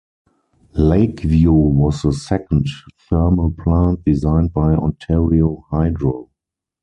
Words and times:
Lakeview 0.73 1.51
was 1.51 2.01
the 2.01 2.11
second 2.11 2.65
thermal 3.07 3.51
plant 3.51 4.03
designed 4.03 4.51
by 4.51 4.73
Ontario 4.73 5.63
Hydro. 5.69 6.31